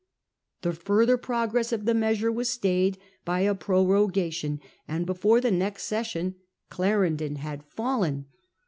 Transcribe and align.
The 0.63 0.73
further 0.73 1.15
pro 1.15 1.45
gress 1.45 1.71
of 1.71 1.85
the 1.85 1.93
measure 1.93 2.31
was 2.31 2.49
stayed 2.49 2.97
by 3.23 3.41
a 3.41 3.53
prorogation, 3.53 4.59
and 4.87 5.05
before 5.05 5.39
the 5.39 5.51
next 5.51 5.83
session 5.83 6.37
Clarendon 6.71 7.35
had 7.35 7.61
fallen. 7.63 8.25